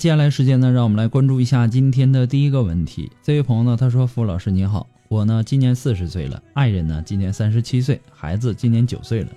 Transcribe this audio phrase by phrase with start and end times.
[0.00, 3.12] 接下来时间呢，让我们来关注一下今天的第一个问题。
[3.22, 9.28] 这位朋友呢，他说：“傅老师您好，我呢今年四十岁了，爱人呢今年三十七岁，孩子今年九岁了。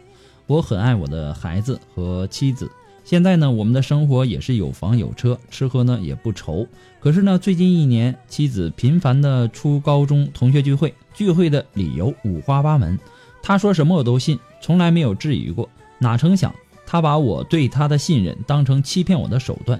[0.48, 2.72] 我很爱我的孩子和妻子。
[3.04, 6.66] 现在呢，我们的生活也是有房有车，吃喝呢也不愁。
[7.02, 12.98] 可是呢，最近一年，妻子频繁的出高中同学聚会，聚会的理由五花八门，
[13.42, 15.68] 他说什么我都信，从来没有质疑过。
[16.00, 16.56] 哪成想，
[16.86, 19.78] 他把我对他的信任当成欺骗我的手段。”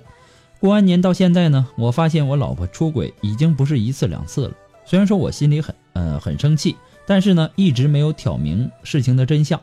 [0.64, 4.54] 过完年到现在呢，我发现我老婆出轨已经不是一次两次了。
[4.86, 9.62] 虽然说我心里很呃很生气，但是呢一直没有挑明事情的真相，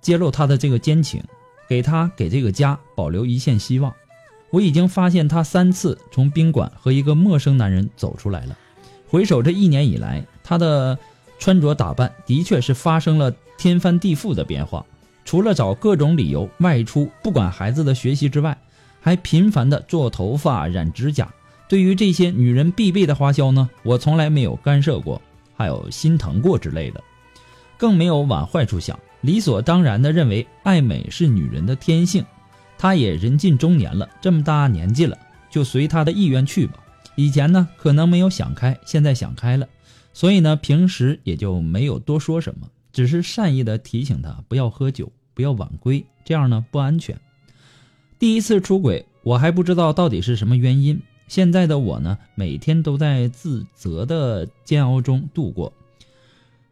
[0.00, 1.20] 揭露她的这个奸情，
[1.68, 3.92] 给她给这个家保留一线希望。
[4.50, 8.56] 我已经发现她三次从宾馆和一个陌生男人走出来了。
[9.08, 10.96] 回首这一年以来，她的
[11.40, 14.86] 穿着打扮的确是发生了天翻地覆的变化。
[15.24, 18.56] 除了找各种理由外出不管孩子的学习之外，
[19.00, 21.32] 还频繁的做头发、染指甲，
[21.68, 25.20] 对于这些女人必备的花销呢，我从来没有干涉过，
[25.56, 27.02] 还有心疼过之类的，
[27.76, 32.24] 更没有往坏处想，理所当然的认为爱美是女人的天性。
[32.76, 35.18] 她也人近中年了，这么大年纪了，
[35.50, 36.74] 就随她的意愿去吧。
[37.16, 39.66] 以前呢，可能没有想开，现在想开了，
[40.12, 47.18] 所以呢，平时也就没有多说什么，只是善意的提醒她不要喝酒，不要晚归，这样呢不安全。
[48.18, 51.00] 第一次出轨，我还不知道到底是什么原因。
[51.28, 55.72] 现在的我呢，每天都在自责的煎熬中度过。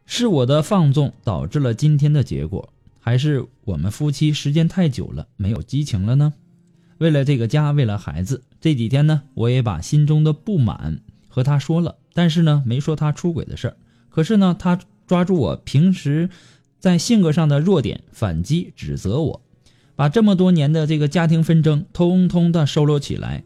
[0.05, 6.33] 是我的放纵导致了今天的结果，还是我们夫妻时间太久了没有激情了呢？
[6.97, 13.77] 为了这个家，为了孩子，这几天呢，我也把心中的不满和他说了，但是呢，没说他出轨的事儿。
[14.09, 16.29] 可是呢，他抓住我平时
[16.79, 19.41] 在性格上的弱点，反击指责我。
[19.97, 23.43] 把这么多年的这个家庭纷争通通的收拢起来，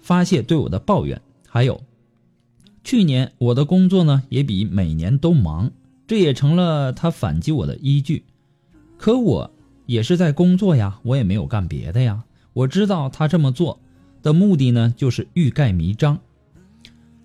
[0.00, 1.22] 发泄对我的抱怨。
[1.48, 1.80] 还有，
[2.82, 5.70] 去年我的工作呢也比每年都忙，
[6.08, 8.24] 这也成了他反击我的依据。
[8.98, 9.50] 可我
[9.86, 12.24] 也是在工作呀，我也没有干别的呀。
[12.52, 13.78] 我知道他这么做
[14.22, 16.18] 的目的呢，就是欲盖弥彰。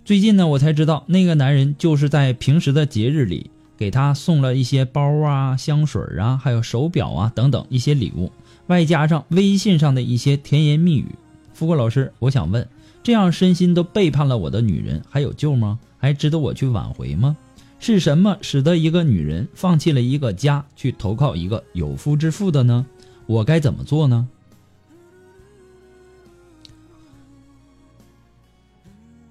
[0.06, 8.32] 最近呢，我才知道那个男人就是在平时的节日里给他送了一些包啊、香水啊，还有手表啊等等一些礼物。
[8.68, 11.06] 外加上微信上的一些甜言蜜语，
[11.54, 12.68] 富贵老师，我想问，
[13.04, 15.80] 这样身心都背叛了我的女人还有救吗？
[15.98, 17.36] 还值得我去挽回吗？
[17.80, 22.86] 是什么使得一个女人放弃了一个家，去投靠一个有夫之妇的呢？
[23.26, 24.28] 我该怎么做呢？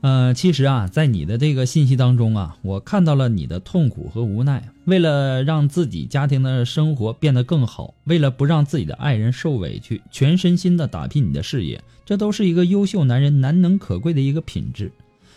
[0.03, 4.71] 呃，其实啊，在你的这个信息当中啊，我看到了你的痛苦和无奈。
[4.87, 14.91] 为了让自己家庭的生活变得更好，为了不让自己的爱人受委屈，全身心的打拼你的事业，这都是一个优秀男人难能可贵的一个品质。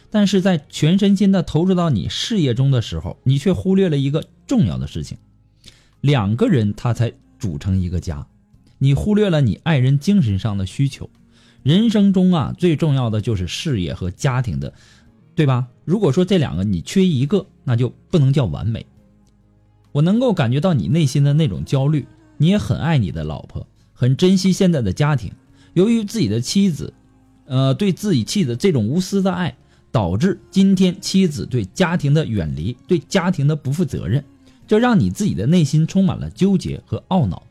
[0.09, 5.17] 但是在全身心的投入到你事业中的时候，你却忽略了一个重要的事情：
[5.99, 8.25] 两个人他才组成一个家，
[8.77, 11.09] 你忽略了你爱人精神上的需求。
[11.63, 14.73] 人生中啊，最重要的就是事业和家庭的，
[15.33, 15.67] 对吧？
[15.85, 18.85] 如果说这两个你缺一个，那就不能叫完美。
[19.93, 22.05] 我能够感觉到你内心的那种焦虑，
[22.37, 25.31] 你也很爱你的老婆，很珍惜现在的家庭。
[25.73, 26.93] 由于自己的妻子，
[27.45, 29.55] 呃，对自己妻子这种无私的爱，
[29.91, 34.23] 导致今天妻子对家庭的远离，对家庭的不负责任，
[34.67, 37.41] 这让你自己的内心充满了纠结和懊恼。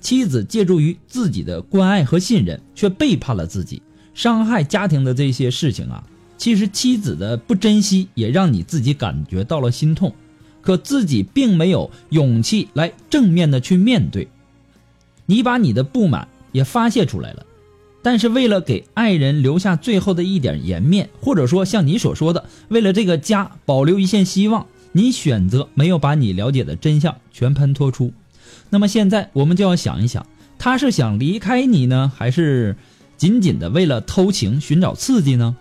[0.00, 3.82] 妻子借助于自己的关爱和信任，却背叛了自己，
[4.14, 6.02] 伤害家庭的这些事情啊，
[6.38, 10.14] 其实妻子的不珍惜也让你自己感觉到了心痛，
[10.62, 14.28] 可自己并没有勇气来正面的去面对。
[15.26, 17.46] 你把你的不满也发泄出来了，
[18.02, 28.12] 但是为了给爱人留下最后的一点颜面，或者说像你所说的，为了这个家保留一线希望，你选择没有把你了解的真相全盘托出。
[28.68, 30.26] 那么现在我们就要想一想，
[30.58, 32.76] 他是想离开你呢，还是
[33.16, 35.56] 仅仅的为了偷情寻找刺激呢？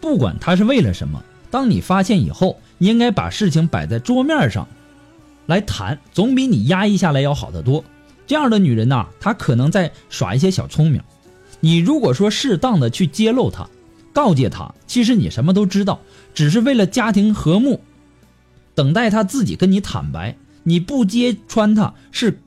[0.00, 4.68] 不管他是为了什么，当你发现以后，你应该把事情摆在桌面上
[5.46, 7.84] 来谈，总比你压抑下来要好得多。
[8.26, 11.02] 这样的女人呐，她可能在耍一些小聪明。
[11.60, 13.68] 你如果说适当的去揭露她，
[14.12, 16.00] 告诫她，其实你什么都知道，
[16.34, 17.80] 只是为了家庭和睦，
[18.74, 20.36] 等待她自己跟你坦白。
[20.68, 22.40] 你不揭穿他，是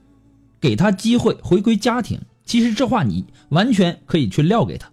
[0.59, 2.21] 给他机会回归家庭。
[2.45, 4.91] 其实这话你完全可以去撂给他，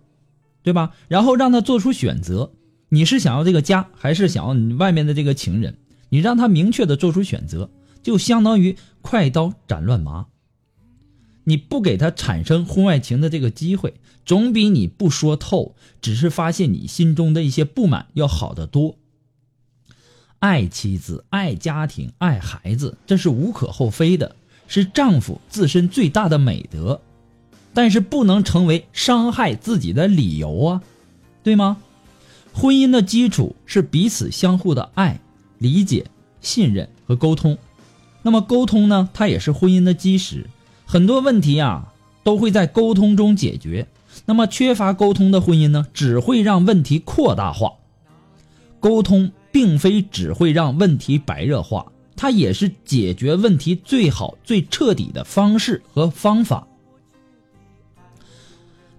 [0.63, 0.93] 对吧？
[1.09, 2.53] 然后让他做出选择。
[2.89, 5.77] 你是想要这个家，还是想要你外面的这个情人？
[6.09, 7.71] 你让他明确的做出选择，
[8.03, 10.29] 就相当于快刀斩乱麻。
[11.45, 13.95] 你不给他产生婚外情的这个机会，
[14.25, 18.97] 总比你不说透，只是发现你心中的一些不满要好得多。
[20.41, 24.37] 爱妻子、爱家庭、爱孩子，这是无可厚非的，
[24.67, 27.01] 是丈夫自身最大的美德，
[27.75, 30.83] 但是不能成为伤害自己的理由啊，
[31.43, 31.79] 对吗？
[32.53, 35.21] 婚姻的基础是彼此相互的爱、
[35.59, 36.07] 理解、
[36.41, 37.59] 信任和沟通，
[38.23, 40.47] 那么沟通呢，它也是婚姻的基石，
[40.87, 41.93] 很多问题啊
[42.23, 43.89] 都会在沟通中解决，
[44.27, 47.73] 那么缺乏沟通的婚姻呢，只会让问题扩大化，
[48.79, 49.33] 沟通。
[49.51, 51.87] 并非只会让问题白热化，
[52.17, 56.67] 它也是解决问题最好、最彻底的方式和方法。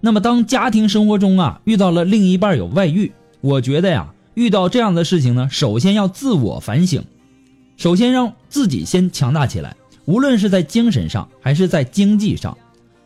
[0.02, 3.12] 那么，当家庭生活中啊遇到了另一半有外遇，
[3.42, 7.04] 我觉得呀，遇到这样的事情呢，首先要自我反省，
[7.76, 9.76] 首先让自己先强大起来，
[10.06, 12.58] 无论是在精神上还是在经济上。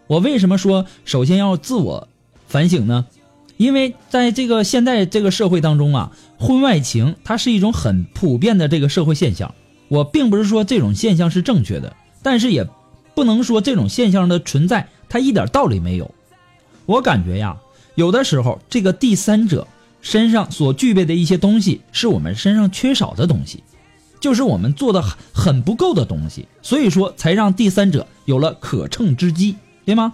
[0.06, 2.08] 我为什么说首先要自我
[2.48, 3.08] 反省呢？
[3.58, 9.54] 因为在这个现在这个社会当中啊，婚外情它是一种很普遍的这个社会现象。
[9.90, 12.68] 我并不是说这种现象是正确的，但是也
[13.14, 16.10] 不能说这种现象的存在它一点道理没有。
[16.86, 17.58] 我感觉呀，
[17.96, 19.68] 有的时候这个第三者
[20.02, 23.64] 身上所具备的一些东西，是我们身上缺少的东西，
[24.20, 29.56] 就是我们做的很不够的东西，所以说才让第三者有了可乘之机，
[29.86, 30.14] 对吗？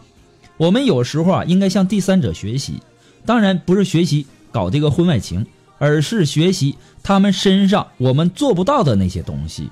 [0.58, 2.82] 我们有时候啊，应该向第三者学习。
[3.26, 5.46] 当然不是学习搞这个婚外情，
[5.78, 9.70] 而是学习他们身上我们做不到的那些东西。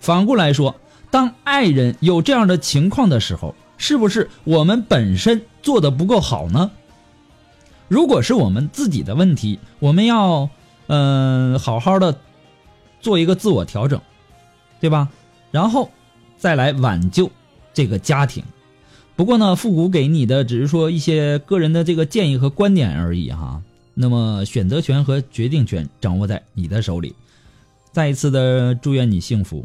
[0.00, 0.74] 反过来说，
[1.10, 6.70] 当爱人有这样的情况的时候，是不是我们本身做的不够好呢？
[7.88, 10.48] 如果是我们自己的问题，我们要
[10.88, 12.18] 嗯好好的
[13.00, 14.00] 做一个自我调整，
[14.80, 15.08] 对吧？
[15.50, 15.90] 然后
[16.36, 17.30] 再来挽救
[17.72, 18.42] 这个家庭。
[19.16, 23.62] 不过呢，复古给你的只是说一些个人的这个建议和观点而已哈。
[23.94, 27.14] 那么选择权和决定权掌握在你的手里。
[27.92, 29.64] 再一次的祝愿你幸福。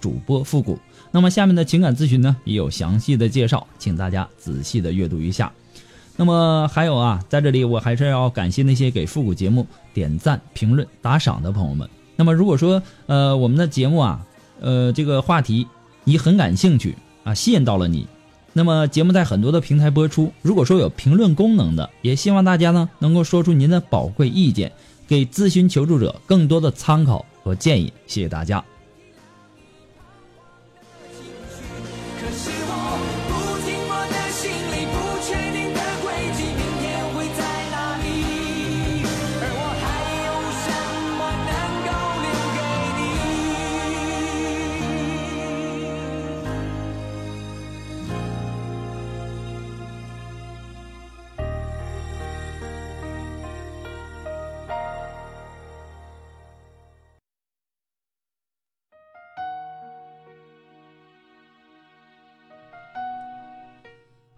[0.00, 0.78] 主播复古，
[1.10, 5.52] 那么下面的情感咨询呢也有详细的介绍，请大家仔细的阅读一下。
[6.16, 11.88] 那么还有啊，在这里我还是要感谢那些给复古节目点赞、评论、打赏的朋友们。
[12.16, 14.26] 那么如果说呃我们的节目啊，
[14.60, 15.66] 呃这个话题
[16.02, 18.06] 你很感兴趣啊，吸引到了你，
[18.52, 20.32] 那么节目在很多的平台播出。
[20.42, 24.72] 如果说有评论功能的，也希望大家呢能够说出您的宝贵意见，
[25.06, 27.92] 给咨询求助者更多的参考和建议。
[28.08, 28.64] 谢谢大家。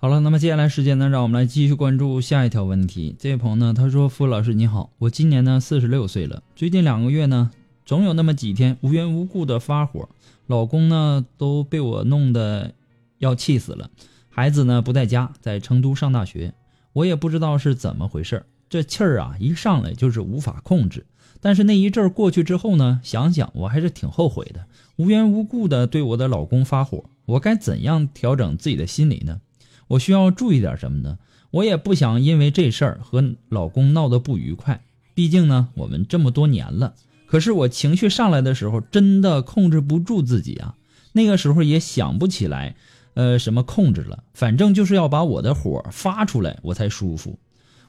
[0.02, 3.14] 好了，那么接下来时间呢，让我们来继续关注下一条问题。
[3.19, 7.50] 这位朋友呢，他说：“付老师你好，我今年呢四十六岁了，最近两个月呢，
[7.85, 10.09] 总有那么几天无缘无故的发火，
[10.47, 12.73] 老公呢都被我弄得
[13.19, 13.90] 要气死了，
[14.30, 16.54] 孩子呢不在家，在成都上大学，
[16.95, 21.04] 我也不知道是怎么回事，这气儿啊一上来就是无法控制。
[21.42, 24.64] 但是那一阵儿过去之后呢，想想我还是挺后悔的，
[24.97, 29.42] 无缘无故的对我的老公发火，我该怎样调整自己的心理呢？”
[29.90, 31.18] 我需要注意点什么呢？
[31.50, 36.94] 我也不想因为这事儿和老公闹得不愉快，毕竟呢，我们这么多年了。
[37.26, 40.76] 可是我情绪上来的时候，真的控制不住自己啊。
[41.12, 42.76] 那个时候也想不起来，
[43.14, 47.40] 呃，什么控制了，反正就是要把我的火发出来，我才舒服。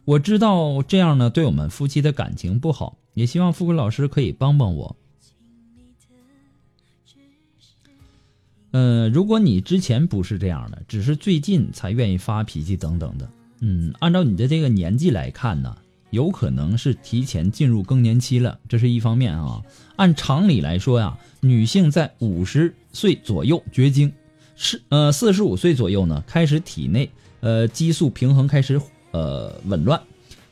[0.06, 4.96] 我知道这样呢，对我们夫妻的感情不好，也希望富贵老师可以帮帮我。
[8.72, 15.76] 呃，如果你之前不是这样的，只是最近才愿意发脾气等等的，嗯，按照你的这个年纪来看呢，
[16.10, 19.62] 有可能是提前进入更年期了，这是一方面啊。
[19.98, 24.12] 按常理来说呀，女性在五十岁左右绝经，
[24.56, 27.10] 是呃四十五岁左右呢开始体内
[27.42, 30.02] 呃激素平衡开始呃紊乱，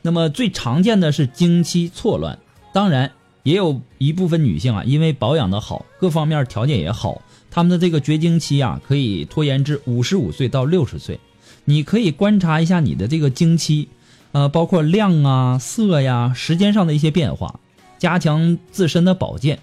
[0.02, 2.38] 那么最常见的是经期错乱，
[2.74, 3.10] 当然
[3.44, 7.22] 也有一部分女性啊，因为保养的好，各方面条件也好。
[7.50, 11.18] 他们的这个绝经期啊，可以拖延至五十五岁到六十岁。
[11.64, 13.88] 你可以观察一下你的这个经期，
[14.32, 17.60] 呃，包括量啊、色呀、时间上的一些变化，
[17.98, 19.58] 加强自身的保健。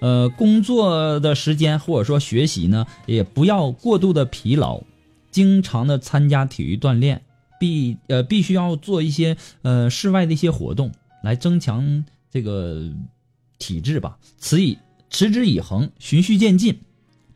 [0.00, 4.80] 呃，工作的时间或者说学习呢，也不要过度的疲劳，
[5.32, 7.22] 经常的参加体育锻炼，
[7.58, 10.92] 必呃必须要做一些呃室外的一些活动，
[11.24, 12.88] 来增强这个
[13.58, 14.16] 体质吧。
[14.36, 14.78] 此以
[15.10, 16.78] 持之以恒，循序渐进。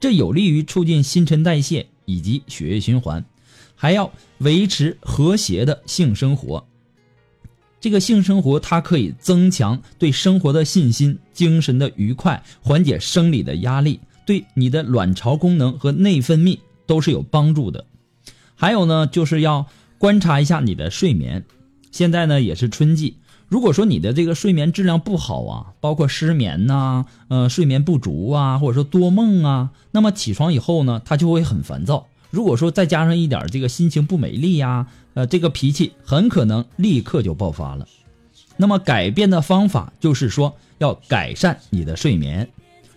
[0.02, 3.24] 这有利于促进新陈代谢以及血液循环，
[3.76, 6.66] 还要维持和谐的性生活。
[7.80, 17.86] 这个性生活它可以增强对生活的信心、精神的愉快，缓解生理的压力，对你的卵巢功能和内分泌都是有帮助的。
[18.56, 19.64] 还有呢，就是要
[19.98, 21.44] 观察一下你的睡眠。
[21.92, 23.18] 现在呢也是春季。
[23.52, 32.06] 如果说你的这个睡眠质量不好啊，包括失眠呐，呃，睡眠不足啊，或者说多梦啊，那么起床以后呢，他就会很烦躁。
[32.30, 37.86] 如果说再加上一点这个心情不美丽呀，呃，这个脾气很可能立刻就爆发了。
[38.56, 42.48] 那么改变的方法就是说要改善你的睡眠。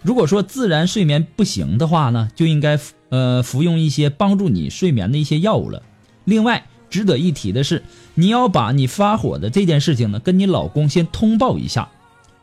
[0.03, 5.83] 如果说自然睡眠不行的话呢，就应该呃服用一些帮助你睡眠的一些药物了。
[6.24, 6.65] 另外。
[6.89, 11.89] 值得一提的是，你要把你发火的这件事情呢，跟你老公先通报一下。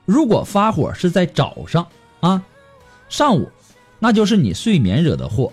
[0.04, 1.86] 如果发火是在早上
[2.20, 2.42] 啊，
[3.08, 3.48] 上午，
[3.98, 5.52] 那就是你睡眠惹的祸。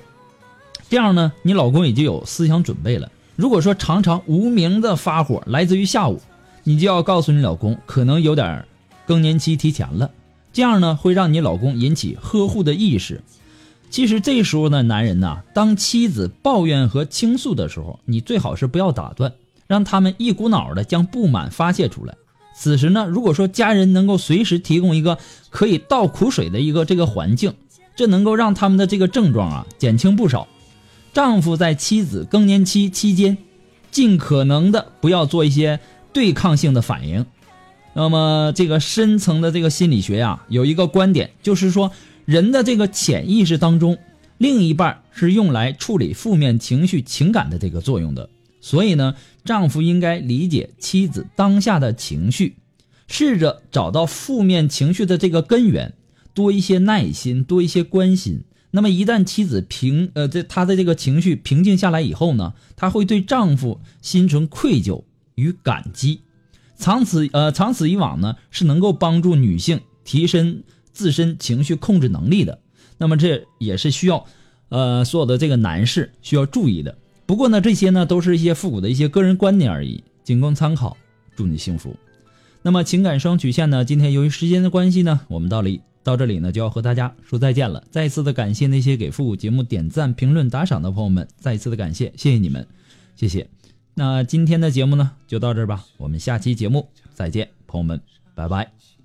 [0.89, 3.11] 这样呢，你老公也就有思想准备了。
[3.35, 6.19] 如果说常常无名的发火来自于下午，
[6.63, 8.65] 你就要告诉你老公，可能有点
[9.05, 10.11] 更年期提前了。
[10.51, 13.21] 这样呢，会让你老公引起呵护的意识。
[13.89, 19.33] 其实这时候呢，男人呐，当妻子抱怨和倾诉的时候，你最好是不要打断，
[19.65, 22.13] 让他们一股脑的将不满发泄出来。
[22.55, 25.17] 此时呢，如果说家人能够随时提供一个
[25.49, 27.55] 可以倒苦水的一个这个环境，
[27.95, 30.47] 这能够让他们的这个症状啊减轻不少。
[31.11, 33.39] 丈夫在妻子更年期期间，
[33.89, 35.79] 尽可能的不要做一些
[36.13, 37.25] 对抗性的反应。
[37.93, 41.91] 那么这个深层的这个心理学呀，有一个观点就是说。
[42.29, 43.97] 人的这个潜意识当中，
[44.37, 48.29] 另一半是用来处理负面情绪、情感的这个作用的。
[48.61, 52.57] 所以呢，丈夫应该理解妻子当下的情绪，
[53.07, 55.95] 试着找到负面情绪的这个根源，
[56.35, 65.01] 多一些耐心，多一些关心，那么一旦妻子平呃这她的这个情绪平静下来以后呢，她会对丈夫心存愧疚
[65.33, 66.21] 与感激。
[66.77, 70.61] 长此呃长此以往呢，是能够帮助女性提升
[70.99, 72.59] 自身情绪控制能力的。
[72.97, 74.25] 那么这也是需要
[74.67, 76.97] 呃所有的这个男士需要注意的。
[77.25, 80.97] 不过呢，这些呢都是一些复古的一些个人观点而已，仅供参考。
[81.37, 81.95] 祝你幸福。
[82.61, 87.81] 那么情感双曲线呢，今天由于时间的关系呢，我们到里到这里呢就要和大家说再见了。
[87.89, 92.67] 再一次的感谢那些给复古节目点赞、评论、打赏的朋友们，再一次的感谢，谢谢你们，
[93.15, 93.47] 谢谢。
[93.93, 98.01] 那今天的节目呢就到这儿吧，我们下期节目再见，朋友们，
[98.35, 98.98] 拜拜。